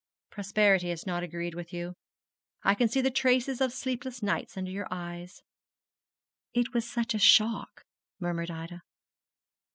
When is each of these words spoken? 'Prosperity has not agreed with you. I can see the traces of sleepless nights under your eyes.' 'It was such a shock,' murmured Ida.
'Prosperity 0.31 0.89
has 0.89 1.05
not 1.05 1.21
agreed 1.21 1.53
with 1.53 1.71
you. 1.71 1.93
I 2.63 2.73
can 2.73 2.87
see 2.89 3.01
the 3.01 3.11
traces 3.11 3.61
of 3.61 3.71
sleepless 3.71 4.23
nights 4.23 4.57
under 4.57 4.71
your 4.71 4.87
eyes.' 4.89 5.43
'It 6.55 6.73
was 6.73 6.89
such 6.89 7.13
a 7.13 7.19
shock,' 7.19 7.85
murmured 8.19 8.49
Ida. 8.49 8.81